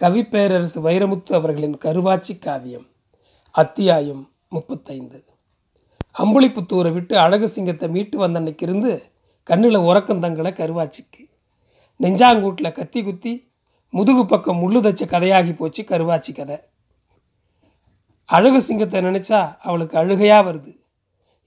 [0.00, 2.86] கவிப்பேரரசு வைரமுத்து அவர்களின் கருவாச்சி காவியம்
[3.50, 5.24] அத்தியாயம் முப்பத்தைந்து.
[6.18, 9.02] அம்புலிப்புத்தூரை விட்டு அழகு சிங்கத்தை மீட்டு வந்த அன்னைக்கு இருந்து
[9.42, 11.28] கண்ணில் உறக்கந்தங்களை கருவாச்சிக்கு.
[12.00, 13.50] நெஞ்சாங்கூட்டில் கத்தி குத்தி
[13.90, 16.58] முதுகு பக்கம் முள்ளு தச்ச கதையாகி போச்சு கருவாச்சி கதை.
[18.24, 20.78] அழகு சிங்கத்தை நினச்சா அவளுக்கு அழுகையாக வருது.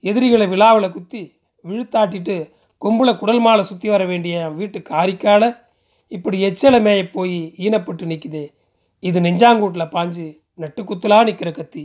[0.00, 2.52] எதிரிகளை விழாவில் குத்தி விழுத்தாட்டிட்டு
[2.82, 5.63] கொம்புல குடல் மாலை சுற்றி வர வேண்டிய வீட்டு காரிக்கால
[6.14, 8.42] இப்படி எச்சலமே போய் ஈனப்பட்டு நிற்குது
[9.02, 10.26] இது நெஞ்சாங்கூட்டில் பாஞ்சு
[10.62, 10.82] நட்டு
[11.24, 11.84] நிற்கிற கத்தி.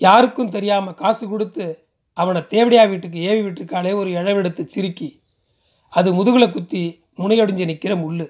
[0.00, 1.66] யாருக்கும் தெரியாமல் காசு கொடுத்து
[2.16, 5.08] அவனை தேவடியா வீட்டுக்கு ஏவி விட்டுருக்காளே ஒரு இழவெடுத்து சிரிக்கி.
[5.92, 6.82] அது முதுகில் குத்தி
[7.18, 8.26] முனையொடிஞ்சு நிற்கிற முள்ளு.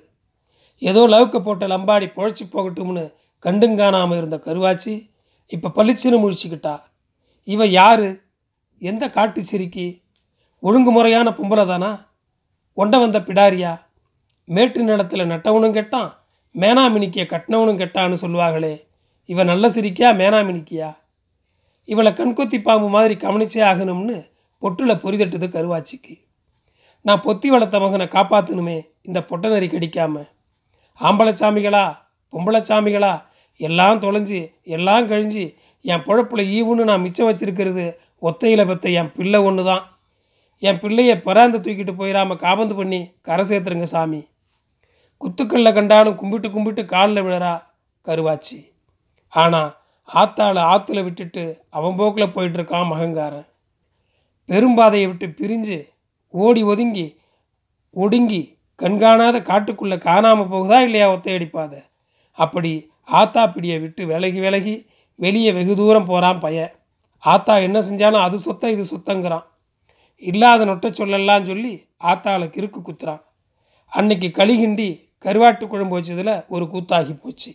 [0.83, 3.05] ஏதோ லவுக்க போட்ட லம்பாடி பொழைச்சி போகட்டும்னு
[3.45, 4.95] கண்டுங்காணாமல் இருந்த கருவாச்சி
[5.53, 6.75] இப்போ பளிச்சுன்னு முழிச்சுக்கிட்டா.
[7.45, 8.09] இவ யாரு?
[8.79, 9.87] எந்த காட்டு சிரிக்கி?
[10.63, 11.93] ஒழுங்குமுறையான பொம்பளை தானா?
[12.75, 13.73] ஒண்ட வந்த பிடாரியா?
[14.49, 16.11] மேட்டு நிலத்தில் நட்டவனும் கெட்டான்
[16.55, 18.85] மேனாமினிக்கிய கட்டினவனும் கெட்டான்னு சொல்லுவாங்களே
[19.25, 20.95] இவன் நல்ல சிரிக்கியா மேனாமினிக்கியா?
[21.85, 24.17] இவளை கண்கொத்தி பாம்பு மாதிரி கவனிச்சே ஆகணும்னு
[24.63, 26.15] பொட்டில் பொறிதட்டுது கருவாச்சிக்கு.
[27.03, 30.23] நான் பொத்தி வளர்த்த மகனை காப்பாற்றணுமே இந்த பொட்ட நரி கடிக்காம.
[31.01, 31.85] ஆம்பளச்சாமிகளா
[32.69, 33.13] சாமிகளா
[33.57, 35.45] எல்லாம் தொலைஞ்சி எல்லாம் கழிஞ்சு
[35.81, 37.85] என் பொழப்பில் ஈவுன்னு நான் மிச்சம் வச்சிருக்கிறது
[38.21, 39.85] ஒத்தையில் பெத்த என் பிள்ளை ஒன்று தான்
[40.59, 44.29] என் பிள்ளையை பராந்து தூக்கிட்டு போயிடாம காபந்து பண்ணி கரை சேர்த்துருங்க சாமி.
[45.21, 47.55] குத்துக்கல்ல கண்டாலும் கும்பிட்டு கும்பிட்டு காலில் விழறா
[48.07, 48.59] கருவாச்சி.
[49.33, 49.71] ஆனால்
[50.09, 53.49] ஆத்தாளை ஆற்றுல விட்டுட்டு அவன் போக்கில் போயிட்டுருக்கான் மகங்காரன்
[54.49, 55.79] பெரும்பாதையை விட்டு பிரிஞ்சு
[56.31, 57.19] ஓடி ஒதுங்கி
[57.91, 58.43] ஒடுங்கி
[58.79, 61.73] கண்காணாத காட்டுக்குள்ளே காணாமல் போகுதா இல்லையா ஒத்தையடிப்பாத?
[62.33, 62.73] அப்படி
[63.05, 66.75] ஆத்தா பிடியை விட்டு விலகி விலகி வெளியே வெகு தூரம் போகிறான் பைய.
[67.19, 69.47] ஆத்தா என்ன செஞ்சாலும் அது சொத்த இது சொத்தங்கிறான்.
[70.23, 71.73] இல்லாத நொட்ட சொல்லலாம் சொல்லி
[72.05, 73.23] ஆத்தாவில் கிறுக்கு குத்துறான்.
[73.93, 77.51] அன்னைக்கு களிகிண்டி கருவாட்டு குழம்பு வச்சதில் ஒரு கூத்தாகி போச்சு.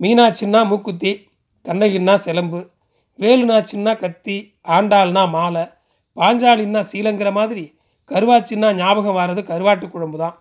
[0.00, 1.30] மீனாட்சின்னா மூக்குத்தி
[1.64, 2.70] கண்ணகின்னா சிலம்பு
[3.18, 5.62] வேலுனாச்சின்னா கத்தி ஆண்டாள்னா மாலை
[6.16, 7.78] பாஞ்சாலின்னா சீலங்கிற மாதிரி
[8.10, 10.36] கருவாச்சின்னா ஞாபகம் வர்றது கருவாட்டு குழம்பு தான்.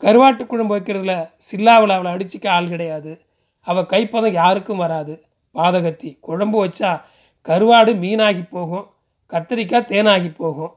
[0.00, 3.24] கருவாட்டு குழம்பு வைக்கிறதுல சில்லாவில் அவளை அடிச்சிக்க ஆள் கிடையாது.
[3.60, 5.24] அவள் கைப்பதம் யாருக்கும் வராது.
[5.54, 7.02] பாதகத்தி குழம்பு வச்சா
[7.48, 8.86] கருவாடு மீனாகி போகும்
[9.30, 10.72] கத்திரிக்காய் தேனாகி போகும்.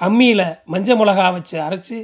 [0.00, 1.98] அம்மியில் மஞ்சள் மிளகா வச்சு அரைச்சி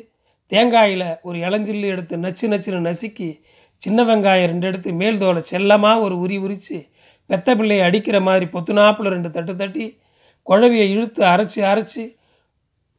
[0.50, 3.28] தேங்காயில் ஒரு இளஞ்சில்லு எடுத்து நச்சு நச்சுன்னு நசுக்கி
[3.82, 6.78] சின்ன வெங்காயம் ரெண்டு எடுத்து மேல் தோலை செல்லமாக ஒரு உரி உரித்து
[7.30, 9.86] பெத்த பிள்ளையை அடிக்கிற மாதிரி பொத்துனாப்பில் ரெண்டு தட்டு தட்டி
[10.46, 12.04] குழவியை இழுத்து அரைச்சி அரைச்சி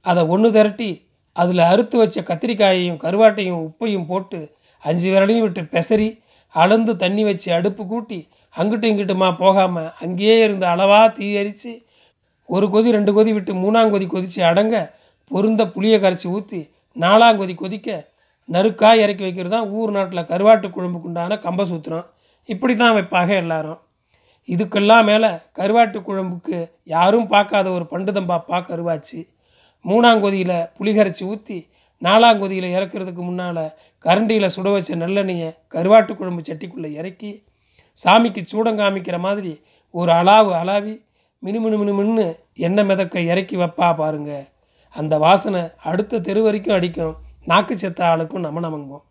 [0.06, 0.92] அதை ஒன்று திரட்டி
[1.36, 4.40] அதில் அறுத்து வச்ச கத்திரிக்காயையும் கருவாட்டையும் உப்பையும் போட்டு
[4.84, 6.10] அஞ்சு விரலையும் விட்டு பெசரி
[6.56, 8.20] அளந்து தண்ணி வச்சு அடுப்பு கூட்டி
[8.56, 11.74] அங்கிட்டும் இங்கிட்டுமா போகாமல் அங்கேயே இருந்து அளவாக தீ எரித்து
[12.50, 14.78] ஒரு கொதி ரெண்டு கொதி விட்டு மூணாம் கொதி கொதித்து அடங்க
[15.32, 16.62] பொருந்த புளியை கரைச்சி ஊற்றி
[16.96, 18.10] நாலாங்கொதி கொதிக்க
[18.50, 22.08] நறுக்காய் இறக்கி வைக்கிறது தான் ஊர் நாட்டில் கருவாட்டு குழம்புக்குண்டான கம்ப சூத்திரம்
[22.50, 23.80] இப்படி தான் வைப்பாக எல்லாரும்.
[24.50, 29.28] இதுக்கெல்லாம் மேலே கருவாட்டு குழம்புக்கு யாரும் பார்க்காத ஒரு பண்டுதம்பாப்பா கருவாச்சு.
[29.86, 31.68] மூணாங்கொதியில் புளிகரைச்சி ஊற்றி
[32.02, 33.64] நாலாங்கொதியில் இறக்குறதுக்கு முன்னால்
[34.06, 37.44] கரண்டியில் சுட வச்ச நல்லெண்ணெயை கருவாட்டு குழம்பு சட்டிக்குள்ளே இறக்கி
[37.98, 39.62] சாமிக்கு சூடம் காமிக்கிற மாதிரி
[39.94, 41.02] ஒரு அளாவு அளாவி
[41.44, 42.26] மினு மினு மினு மின்னு
[42.58, 44.51] எண்ணெய் மிதக்க இறக்கி வைப்பா பாருங்கள்
[44.96, 47.16] அந்த வாசனை அடுத்த தெரு வரைக்கும் அடிக்கும்.
[47.46, 49.04] நாக்கு செத்த ஆளுக்கும் நம்ம நமங்குவோம்.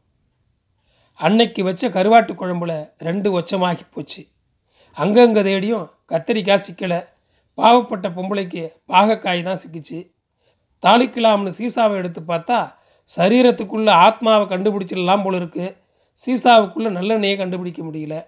[1.15, 4.27] அன்னைக்கு வச்ச கருவாட்டு குழம்புல ரெண்டு ஒச்சமாகி போச்சு.
[4.93, 7.01] அங்கங்கே தேடியும் கத்திரிக்காய் சிக்கலை.
[7.59, 10.11] பாவப்பட்ட பொம்பளைக்கு பாகக்காய் தான் சிக்கிச்சு.
[10.83, 12.73] தாளிக்கலாம்னு சீசாவை எடுத்து பார்த்தா
[13.17, 15.77] சரீரத்துக்குள்ளே ஆத்மாவை கண்டுபிடிச்சிடலாம் போல இருக்கு.
[16.27, 18.27] சீசாவுக்குள்ளே நல்லெண்ணெயை கண்டுபிடிக்க முடியல.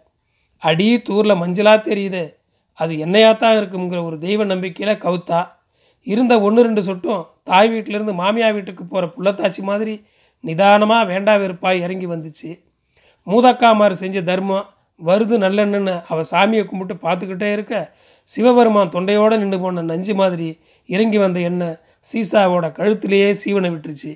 [0.58, 2.34] அடி தூரில் மஞ்சளாக தெரியுது.
[2.72, 5.48] அது என்னையாக தான் இருக்குங்கிற ஒரு தெய்வ நம்பிக்கையில் கவுத்தா.
[6.02, 9.94] இருந்த ஒன்று ரெண்டு சொட்டும் தாய் வீட்டிலேருந்து மாமியா வீட்டுக்கு போகிற புள்ளத்தாச்சி மாதிரி
[10.40, 12.50] நிதானமாக வேண்டா வெறுப்பாய் இறங்கி வந்துச்சு.
[13.26, 14.68] மூதக்காமார் செஞ்ச தர்மம்
[15.00, 17.94] வருது நல்லெண்ணுன்னு அவள் சாமியை கும்பிட்டு பார்த்துக்கிட்டே இருக்க
[18.28, 21.78] சிவபெருமான் தொண்டையோடு நின்று போன நஞ்சு மாதிரி இறங்கி வந்த எண்ணெய்
[22.12, 24.12] சீசாவோட கழுத்துலேயே சீவனை விட்டுருச்சு.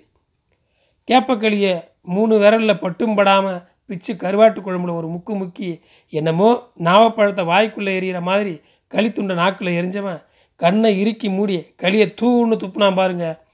[1.09, 5.81] கேப்பக்களியை மூணு விரலில் பட்டும் படாமல் பிச்சு கருவாட்டு குழம்புல ஒரு முக்கு முக்கி
[6.13, 6.49] என்னமோ
[6.85, 8.61] நாவப்பழத்தை வாய்க்குள்ளே எறிகிற மாதிரி
[8.95, 10.23] களித்துண்ட நாக்கில் எரிஞ்சவன்
[10.57, 13.45] கண்ணை இறுக்கி மூடி களியை தூன்னு துப்புனான் பாருங்க.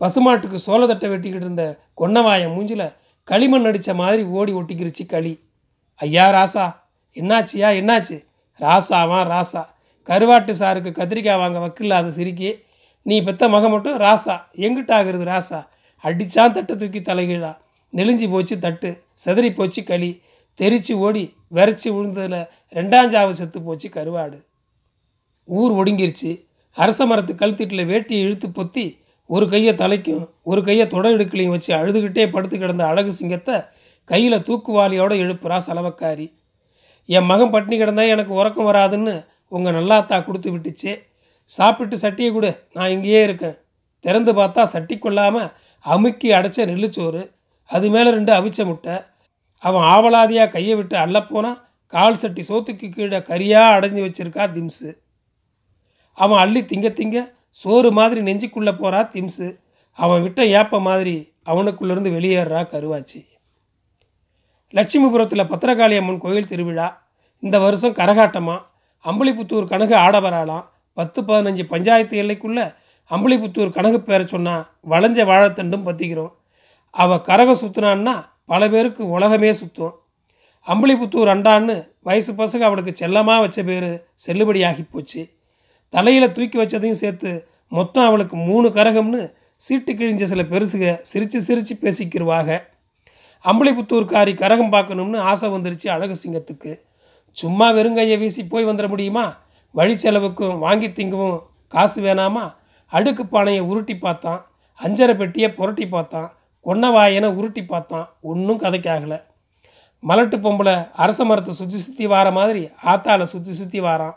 [0.00, 2.92] பசுமாட்டுக்கு சோளத்தட்டை வெட்டிக்கிட்டு இருந்த கொன்னவாய மூஞ்சில்
[3.24, 5.40] களிமண் அடித்த மாதிரி ஓடி ஒட்டிக்கிருச்சு களி.
[5.94, 6.76] ஐயா ராசா
[7.14, 8.24] என்னாச்சியா என்னாச்சு?
[8.60, 9.66] ராசாவா ராசா.
[10.06, 12.58] கருவாட்டு சாருக்கு கத்திரிக்காய் வாங்க வக்கில்லாத சிரிக்கி.
[13.02, 14.34] நீ பெத்த மக மட்டும் ராசா.
[14.56, 15.66] எங்கிட்ட ஆகுறது ராசா?
[16.04, 17.56] அடித்தான் தட்டை தூக்கி தலைகீழா
[17.92, 20.20] நெளிஞ்சி போச்சு தட்டு செதறி போச்சு களி.
[20.58, 24.44] தெரிச்சு ஓடி விரைச்சி விழுந்ததில் ரெண்டாஞ்சாவு செத்து போச்சு கருவாடு.
[25.48, 26.30] ஊர் ஒடுங்கிருச்சு.
[26.76, 28.84] அரச மரத்து கழுத்திட்டில் வேட்டியை இழுத்து பொத்தி
[29.30, 33.56] ஒரு கையை தலைக்கும் ஒரு கையை தொட இடுக்கலையும் வச்சு அழுதுகிட்டே படுத்து கிடந்த அழகு சிங்கத்தை
[34.10, 36.26] கையில் தூக்குவாளியோடு எழுப்புறா செலவக்காரி.
[37.08, 39.14] என் மகன் பட்டினி கிடந்தா எனக்கு உறக்கம் வராதுன்னு
[39.52, 40.92] உங்கள் நல்லாத்தா கொடுத்து விட்டுச்சு.
[41.50, 43.56] சாப்பிட்டு சட்டியை கொடு நான் இங்கேயே இருக்கேன்.
[44.04, 45.50] திறந்து பார்த்தா சட்டி கொள்ளாமல்
[45.84, 47.22] அமுக்கி அடைச்ச நெல்லுச்சோறு
[47.70, 48.96] அது மேலே ரெண்டு அவிச்ச முட்டை.
[49.62, 51.60] அவன் ஆவலாதியாக கையை விட்டு அள்ளப்போனால்
[51.92, 54.90] கால் சட்டி சோத்துக்கு கீழே கரியாக அடைஞ்சு வச்சிருக்கா திம்ஸு
[56.18, 57.18] அவன் அள்ளி திங்க திங்க
[57.60, 59.48] சோறு மாதிரி நெஞ்சுக்குள்ளே போகிறா திம்ஸு
[59.98, 61.16] அவன் விட்ட ஏப்ப மாதிரி
[61.50, 63.20] அவனுக்குள்ளேருந்து வெளியேறா கருவாச்சி.
[64.74, 66.88] லட்சுமிபுரத்தில் பத்திரகாளி அம்மன் கோயில் திருவிழா.
[67.42, 68.64] இந்த வருஷம் கரகாட்டமாக
[69.04, 70.64] அம்பளிப்புத்தூர் கனகு ஆட வராலாம்
[70.96, 72.64] பத்து பதினஞ்சு பஞ்சாயத்து எல்லைக்குள்ளே
[73.10, 76.32] அம்பளிப்புத்தூர் கனகு பேரை சொன்னால் வளைஞ்ச வாழைத்தண்டும் பற்றிக்கிறோம்
[76.94, 78.14] அவள் கரகம் சுற்றுனான்னா
[78.44, 79.94] பல பேருக்கு உலகமே சுற்றும்
[80.66, 83.90] அம்பளிப்புத்தூர் அண்டான்னு வயசு பசங்க அவளுக்கு செல்லமாக வச்ச பேர்
[84.26, 85.22] செல்லுபடியாகி போச்சு.
[85.88, 92.58] தலையில் தூக்கி வச்சதையும் சேர்த்து மொத்தம் அவளுக்கு மூணு கரகம்னு சீட்டு கிழிஞ்ச சில பெருசுக சிரித்து சிரித்து பேசிக்கிருவாக.
[93.44, 96.72] அம்பளிப்புத்தூர்காரி கரகம் பார்க்கணும்னு ஆசை வந்துருச்சு அழகு சிங்கத்துக்கு.
[97.36, 99.38] சும்மா வெறுங்கையை வீசி போய் வந்துட முடியுமா?
[99.70, 102.54] வழி செலவுக்கும் வாங்கி திங்கவும் காசு வேணாமா?
[102.92, 104.40] அடுக்கு பானையை உருட்டி பார்த்தான்.
[104.80, 106.28] அஞ்சரை பெட்டியை புரட்டி பார்த்தான்.
[106.66, 108.06] கொன்ன வாயனை உருட்டி பார்த்தான்.
[108.20, 109.18] ஒன்றும் கதைக்காகலை.
[110.02, 114.16] மலட்டு பொம்பளை அரச மரத்தை சுற்றி சுற்றி வார மாதிரி ஆத்தால சுற்றி சுற்றி வாரான்.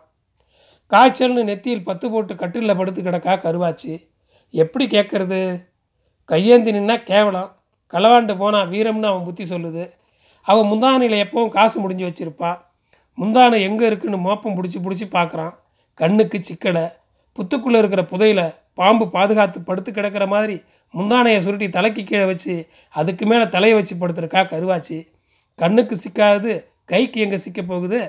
[0.92, 3.92] காய்ச்சல்னு நெத்தியில் பத்து போட்டு கட்டிலில் படுத்து கிடக்கா கருவாச்சு?
[4.54, 5.40] எப்படி கேட்கறது
[6.26, 7.50] கையேந்தி நின்னா கேவலம்.
[7.94, 9.84] களவாண்டு போனால் வீரம்னு அவன் புத்தி சொல்லுது.
[10.42, 12.58] அவன் முந்தானையில் எப்பவும் காசு முடிஞ்சு வச்சுருப்பான்
[13.18, 15.54] முந்தானை எங்கே இருக்குன்னு மோப்பம் பிடிச்சி பிடிச்சி பார்க்குறான்
[15.94, 16.86] கண்ணுக்கு சிக்கலை.
[17.38, 18.42] புத்துக்குள்ளே இருக்கிற புதையில
[18.74, 20.56] பாம்பு பாதுகாத்து படுத்து கிடக்கிற மாதிரி
[20.94, 22.54] முந்தானையை சுருட்டி தலைக்கு கீழே வச்சு
[22.90, 24.98] அதுக்கு மேலே தலையை வச்சு படுத்துருக்கா கருவாச்சு.
[25.56, 26.52] கண்ணுக்கு சிக்காது
[26.86, 28.02] கைக்கு எங்கே சிக்க போகுது?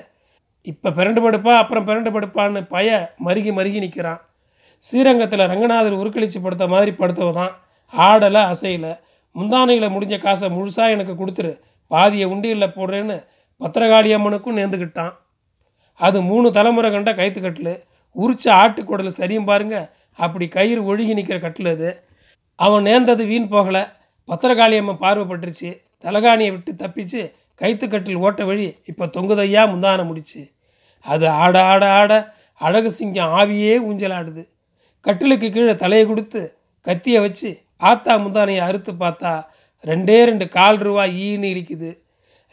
[0.61, 4.21] இப்போ பிறண்டு படுப்பா அப்புறம் பிறண்டு படுப்பான்னு பய மருகி மருகி நிற்கிறான்
[4.83, 7.53] ஸ்ரீரங்கத்தில் ரங்கநாதர் உருக்களிச்சு படுத்த மாதிரி படுத்தவ தான்.
[7.93, 8.93] ஆடலை அசையலை.
[9.35, 11.59] முந்தானையில் முடிஞ்ச காசை முழுசாக எனக்கு கொடுத்துரு.
[11.87, 13.17] பாதியை உண்டியலில் போடுறேன்னு
[13.61, 15.13] பத்திரகாளி அம்மனுக்கும் நேர்ந்துக்கிட்டான்
[15.99, 17.73] அது மூணு தலைமுறை கண்ட கைத்து கட்டில்.
[18.15, 19.91] உரிச்ச ஆட்டுக்குடல் சரியும் பாருங்க.
[20.11, 22.03] அப்படி கயிறு ஒழுகி நிற்கிற கட்டில் அது.
[22.55, 23.83] அவன் நேர்ந்தது வீண் போகலை.
[24.27, 25.71] பத்திரகாளி அம்மன் பார்வைப்பட்டுருச்சு.
[26.03, 27.21] தலகாணியை விட்டு தப்பிச்சு
[27.61, 30.41] கைத்துக்கட்டில் ஓட்ட வழி இப்போ தொங்குதையா முந்தான முடிச்சு.
[31.05, 32.13] அது ஆட ஆட ஆட
[32.61, 34.43] அழகு சிங்கம் ஆவியே ஊஞ்சலாடுது.
[35.05, 36.41] கட்டிலுக்கு கீழே தலையை கொடுத்து
[36.87, 37.49] கத்தியை வச்சு
[37.89, 39.31] ஆத்தா முந்தானையை அறுத்து பார்த்தா
[39.83, 41.89] ரெண்டே ரெண்டு கால் ரூபாய் ஈன்னு இடிக்குது.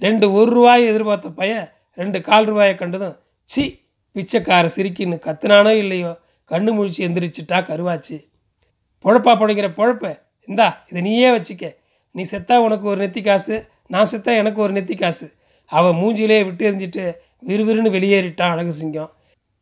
[0.01, 1.67] ரெண்டு ஒரு ரூபாய் எதிர்பார்த்த பையன்
[1.99, 3.17] ரெண்டு கால் ரூபாயை கண்டதும்
[3.49, 3.65] சி
[4.17, 6.13] பிச்சைக்கார சிரிக்கின்னு கத்துனானோ இல்லையோ
[6.51, 8.17] கண்ணு முழிச்சு எந்திரிச்சிட்டா கருவாச்சு.
[9.05, 10.07] பொழப்பா பிழைக்கிற பொழப்ப
[10.49, 11.65] இந்தா இதை நீயே வச்சுக்க.
[12.15, 13.57] நீ செத்தா உனக்கு ஒரு நெத்தி காசு
[13.91, 15.27] நான் செத்தா எனக்கு ஒரு நெத்தி காசு.
[15.67, 17.05] அவன் மூஞ்சிலே விட்டு எறிஞ்சிட்டு
[17.47, 19.13] விறுவிறுன்னு வெளியேறிட்டான் அழகு சிங்கம்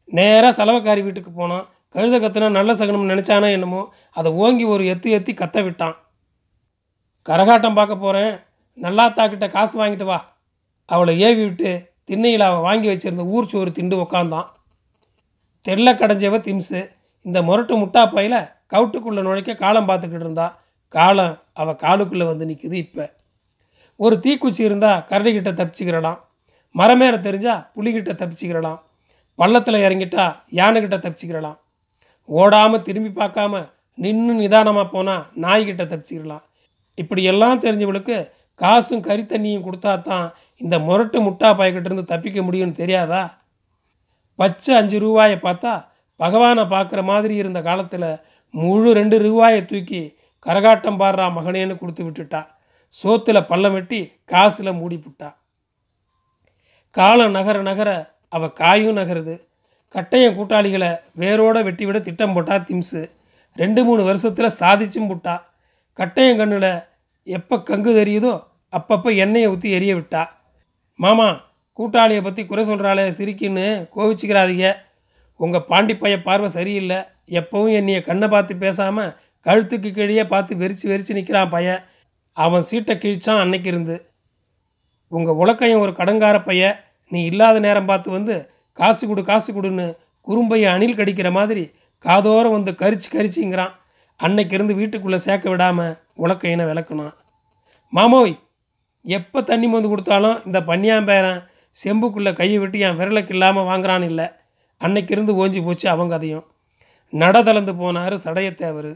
[0.05, 1.67] நேராக செலவக்காரி வீட்டுக்கு போனான்.
[1.95, 5.97] கழுத கத்துனா நல்ல சகனம்னு நினச்சானோ என்னமோ அதை ஓங்கி ஒரு எத்து எத்தி கத்த விட்டான்.
[7.27, 8.35] கரகாட்டம் பார்க்க போகிறேன்
[8.79, 10.19] நல்லாத்தாக்கிட்ட காசு வாங்கிட்டு வா.
[10.85, 14.49] அவளை ஏவி விட்டு திண்ணையில் அவள் வாங்கி வச்சிருந்த ஊர் சோறு திண்டு உக்காந்தான்.
[15.69, 16.81] தெல்ல கடைஞ்சவ திம்ஸு
[17.23, 18.37] இந்த முரட்டு முட்டா பையில
[18.71, 20.47] கவுட்டுக்குள்ளே நுழைக்க காலம் பார்த்துக்கிட்டு இருந்தா.
[20.89, 23.07] காலம் அவள் காலுக்குள்ளே வந்து நிற்குது இப்போ.
[24.01, 26.19] ஒரு தீக்குச்சி இருந்தால் கரடிக்கிட்ட தப்பிச்சுக்கிறலாம்.
[26.75, 28.81] மரமேற தெரிஞ்சால் புலிகிட்ட தப்பிச்சுக்கிறலாம்.
[29.39, 30.25] பள்ளத்தில் இறங்கிட்டா
[30.59, 31.59] யானைக்கிட்ட தப்பிச்சுக்கிறலாம்.
[32.29, 33.63] ஓடாமல் திரும்பி பார்க்காம
[33.99, 36.45] நின்று நிதானமாக போனால் நாய்கிட்ட தப்பிச்சுக்கிறலாம்.
[36.95, 38.17] இப்படியெல்லாம் தெரிஞ்சவளுக்கு
[38.61, 40.27] காசும் கறி தண்ணியும் கொடுத்தா தான்
[40.57, 43.25] இந்த முரட்டு முட்டா பாய்கிட்டேருந்து தப்பிக்க முடியும்னு தெரியாதா?
[44.39, 45.73] பச்சை அஞ்சு ரூபாயை பார்த்தா
[46.21, 48.09] பகவானை பார்க்குற மாதிரி இருந்த காலத்தில்
[48.55, 50.03] முழு ரெண்டு ரூபாயை தூக்கி
[50.47, 52.41] கரகாட்டம் பாடுறா மகனேன்னு கொடுத்து விட்டுட்டா.
[52.99, 54.01] சோத்தில் பள்ளம் வெட்டி
[54.33, 55.29] காசில் மூடிப்புட்டா.
[56.91, 57.91] காலம் நகர நகர
[58.29, 59.35] அவ காயும் நகருது.
[59.95, 60.91] கட்டையன் கூட்டாளிகளை
[61.23, 63.03] வேரோட வெட்டி விட திட்டம் போட்டா திம்ஸு
[63.57, 65.35] ரெண்டு மூணு வருஷத்தில் சாதிச்சும் புட்டா.
[65.99, 66.73] கட்டையன் கண்ணில்
[67.27, 68.35] எப்போ கங்கு தெரியுதோ
[68.73, 70.23] அப்பப்போ எண்ணெயை ஊற்றி எரிய விட்டா.
[70.99, 71.29] மாமா
[71.79, 74.69] கூட்டாளியை பற்றி குறை சொல்கிறாளே சிரிக்கின்னு கோவிச்சுக்கிறாதீங்க.
[75.37, 75.95] உங்கள் பாண்டி
[76.29, 76.99] பார்வை சரியில்லை.
[77.41, 79.15] எப்பவும் என்னைய கண்ணை பார்த்து பேசாமல்
[79.47, 81.85] கழுத்துக்கு கீழே பார்த்து வெறிச்சு வெறிச்சு நிற்கிறான் பையன்.
[82.37, 83.97] அவன் சீட்டை கிழிச்சான் அன்னைக்கு இருந்து.
[85.13, 86.63] உங்கள் உலக்கையும் ஒரு கடங்கார பைய
[87.13, 88.35] நீ இல்லாத நேரம் பார்த்து வந்து
[88.79, 89.87] காசு கொடு காசு கொடுன்னு
[90.27, 91.65] குறும்பையை அணில் கடிக்கிற மாதிரி
[92.05, 93.75] காதோரம் வந்து கரிச்சு கரிச்சிங்கிறான்.
[94.21, 97.15] அன்னைக்கு இருந்து வீட்டுக்குள்ளே சேர்க்க விடாமல் உலக்கையினை விளக்கணும்
[97.93, 98.35] மாமோய்
[99.05, 101.41] எப்போ தண்ணி மந்து கொடுத்தாலும் இந்த பன்னியாம்பேரன்
[101.77, 104.27] செம்புக்குள்ளே கையை விட்டு என் விரலுக்கு இல்லாமல் வாங்குறான் இல்லை.
[104.81, 106.47] அன்னைக்கு இருந்து ஓஞ்சி போச்சு அவங்க அதையும்.
[107.13, 108.91] நடதளந்து போனார் சடையத்தேவர்.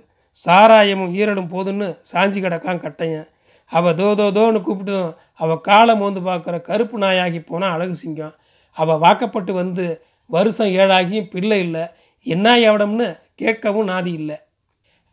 [0.44, 3.28] சாராயமும் ஈரலும் போதுன்னு சாஞ்சி கிடக்கான் கட்டையன்.
[3.72, 8.34] அவள் தோ தோ தோன்னு கூப்பிட்டதும் அவள் காலை மோந்து பார்க்குற கருப்பு நாயாகி போனால் அழகு சிங்கம்.
[8.76, 9.84] அவள் வாக்கப்பட்டு வந்து
[10.30, 11.84] வருஷம் ஏழாகியும் பிள்ளை இல்லை.
[12.26, 13.08] என்ன எவடம்னு
[13.42, 14.38] கேட்கவும் நாதி இல்லை.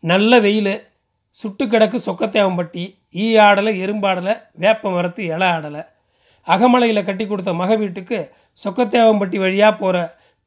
[0.03, 0.73] நல்ல வெயில்
[1.37, 2.83] சுட்டு கிடக்கு சொக்கத்தேவம்பட்டி
[3.23, 5.81] ஈ ஆடலை எறும்பாடலை வேப்ப மரத்து இல ஆடலை.
[6.47, 8.17] அகமலையில் கட்டி கொடுத்த மக வீட்டுக்கு
[8.59, 9.97] சொக்கத்தேவம்பட்டி வழியாக போகிற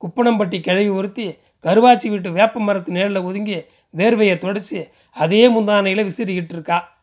[0.03, 1.27] குப்பனம்பட்டி கிழவி ஒருத்தி
[1.65, 3.59] கருவாச்சி வீட்டு வேப்ப மரத்து நேரில் ஒதுங்கி
[3.97, 6.99] வேர்வையை தொடச்சி அதே முந்தானையில் விசிறிக்கிட்டு இருக்கா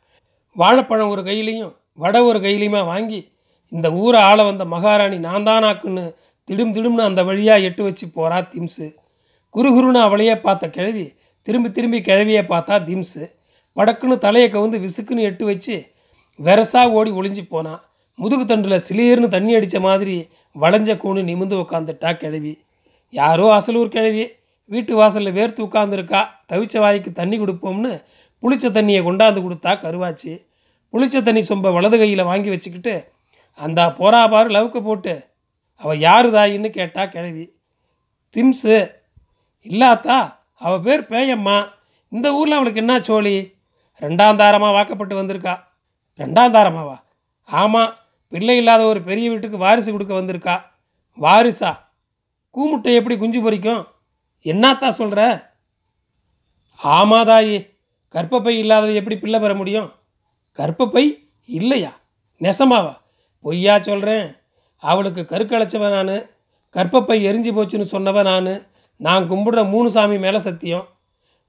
[0.55, 3.31] வாழைப்பழம் ஒரு கையிலையும் வடை ஒரு கையிலையுமா வாங்கி
[3.69, 6.13] இந்த ஊரை ஆள வந்த மகாராணி நான் தானாக்குன்னு
[6.47, 8.95] திடும் திடும்னு அந்த வழியாக எட்டு வச்சு போகிறா திம்ஸு
[9.55, 13.35] குறுகுருன்னு அவளையே பார்த்த கிழவி திரும்பி திரும்பி கிழவியை பார்த்தா திம்ஸு
[13.75, 15.91] படக்குன்னு தலையை கவுந்து விசுக்குன்னு எட்டு வச்சு
[16.43, 17.81] வெரசா ஓடி ஒளிஞ்சு போனான்
[18.15, 20.29] முதுகு தண்டில் சிலீர்னு தண்ணி அடித்த மாதிரி
[20.59, 22.61] வளைஞ்ச கூணு நிமிந்து உக்காந்துட்டா கிழவி.
[23.09, 24.36] யாரோ அசலூர் கிழவி.
[24.69, 28.03] வீட்டு வாசலில் வேர்த்து உட்காந்துருக்கா தவிச்ச வாய்க்கு தண்ணி கொடுப்போம்னு
[28.43, 30.45] புளிச்ச தண்ணியை கொண்டாந்து கொடுத்தா கருவாச்சு.
[30.93, 33.11] புளிச்ச தண்ணி சொம்ப வலது கையில் வாங்கி வச்சுக்கிட்டு
[33.53, 35.27] அந்த போறா பாரு லவுக்க போட்டு.
[35.75, 37.53] அவள் யாரு தாயின்னு கேட்டா கிழவி.
[38.35, 38.91] திம்ஸு
[39.65, 41.69] இல்லாத்தா அவள் பேர் பேயம்மா.
[42.09, 43.53] இந்த ஊரில் அவளுக்கு என்ன சோழி?
[43.99, 45.59] ரெண்டாம் தாரமாக வாக்கப்பட்டு வந்திருக்கா.
[46.17, 46.97] ரெண்டாம் தாரமாவா?
[47.43, 47.95] ஆமாம்
[48.27, 50.61] பிள்ளை இல்லாத ஒரு பெரிய வீட்டுக்கு வாரிசு கொடுக்க வந்திருக்கா.
[51.21, 51.71] வாரிசா?
[52.55, 53.87] கூமுட்டை எப்படி குஞ்சு பொரிக்கும்?
[54.41, 55.51] என்னத்தா சொல்கிற
[56.83, 57.69] ஆமாதாயி.
[58.11, 59.91] கர்ப்பப்பை இல்லாதவ எப்படி பிள்ளை பெற முடியும்?
[60.57, 61.99] கற்பப்பை இல்லையா?
[62.39, 62.97] நெசமாவா?
[63.41, 64.35] பொய்யா சொல்கிறேன்
[64.77, 66.21] அவளுக்கு கருக்களைச்சவன் நான்.
[66.73, 68.65] கற்பப்பை எரிஞ்சு போச்சுன்னு சொன்னவன் நான்.
[68.95, 70.87] நான் கும்பிடுற மூணு சாமி மேலே சத்தியம்.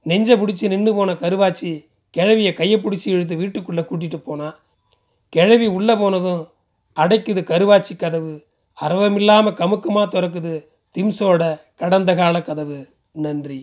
[0.03, 4.57] நெஞ்சை பிடிச்சி நின்று போன கருவாச்சி கிழவியை கையை பிடிச்சி இழுத்து வீட்டுக்குள்ளே கூட்டிகிட்டு போனான்
[5.29, 6.49] கிழவி உள்ளே போனதும்
[6.97, 8.45] அடைக்குது கருவாச்சி கதவு.
[8.81, 10.65] அரவமில்லாமல் கமுக்கமாக திறக்குது
[10.95, 12.79] திம்ஸோட கடந்த கால கதவு.
[13.13, 13.61] நன்றி.